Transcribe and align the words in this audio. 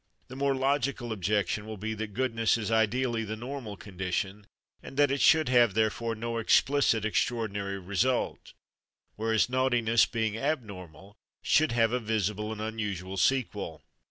The 0.29 0.35
more 0.35 0.55
logical 0.55 1.11
objection 1.13 1.67
will 1.67 1.77
be 1.77 1.93
that 1.93 2.15
goodness 2.15 2.57
is 2.57 2.71
ideally 2.71 3.23
the 3.23 3.35
normal 3.35 3.77
condition, 3.77 4.47
and 4.81 4.97
that 4.97 5.11
it 5.11 5.21
should 5.21 5.47
have, 5.49 5.75
therefore, 5.75 6.15
no 6.15 6.39
explicit 6.39 7.05
extraordinary 7.05 7.77
result, 7.77 8.53
whereas 9.15 9.47
naughtiness, 9.47 10.07
being 10.07 10.35
abnormal, 10.39 11.17
should 11.43 11.73
have 11.73 11.91
a 11.91 11.99
visible 11.99 12.51
and 12.51 12.59
unusual 12.61 13.15
sequel. 13.15 13.83